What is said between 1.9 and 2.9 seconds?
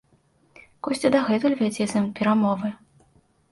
з ім перамовы.